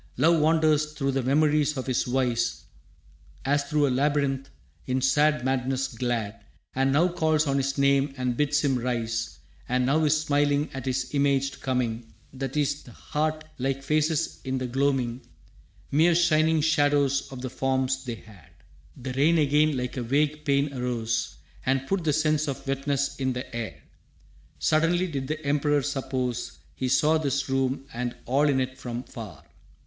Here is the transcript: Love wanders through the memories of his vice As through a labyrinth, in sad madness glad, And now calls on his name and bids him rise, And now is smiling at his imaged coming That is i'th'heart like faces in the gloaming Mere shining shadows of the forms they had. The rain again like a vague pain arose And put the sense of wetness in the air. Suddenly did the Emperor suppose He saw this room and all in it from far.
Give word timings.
Love 0.17 0.39
wanders 0.41 0.93
through 0.93 1.11
the 1.11 1.21
memories 1.21 1.77
of 1.77 1.85
his 1.85 2.05
vice 2.05 2.63
As 3.45 3.65
through 3.65 3.85
a 3.85 3.89
labyrinth, 3.91 4.49
in 4.87 4.99
sad 4.99 5.45
madness 5.45 5.89
glad, 5.89 6.43
And 6.73 6.91
now 6.91 7.07
calls 7.09 7.45
on 7.45 7.57
his 7.57 7.77
name 7.77 8.15
and 8.17 8.35
bids 8.35 8.61
him 8.61 8.79
rise, 8.79 9.37
And 9.69 9.85
now 9.85 10.03
is 10.05 10.19
smiling 10.19 10.71
at 10.73 10.87
his 10.87 11.13
imaged 11.13 11.61
coming 11.61 12.11
That 12.33 12.57
is 12.57 12.81
i'th'heart 12.83 13.43
like 13.59 13.83
faces 13.83 14.39
in 14.43 14.57
the 14.57 14.65
gloaming 14.65 15.21
Mere 15.91 16.15
shining 16.15 16.61
shadows 16.61 17.31
of 17.31 17.41
the 17.43 17.51
forms 17.51 18.03
they 18.03 18.15
had. 18.15 18.49
The 18.97 19.13
rain 19.13 19.37
again 19.37 19.77
like 19.77 19.97
a 19.97 20.01
vague 20.01 20.45
pain 20.45 20.73
arose 20.73 21.35
And 21.63 21.85
put 21.85 22.03
the 22.03 22.11
sense 22.13 22.47
of 22.47 22.65
wetness 22.65 23.17
in 23.17 23.33
the 23.33 23.55
air. 23.55 23.83
Suddenly 24.57 25.05
did 25.05 25.27
the 25.27 25.45
Emperor 25.45 25.83
suppose 25.83 26.57
He 26.73 26.89
saw 26.89 27.19
this 27.19 27.47
room 27.49 27.85
and 27.93 28.15
all 28.25 28.49
in 28.49 28.59
it 28.59 28.79
from 28.79 29.03
far. 29.03 29.43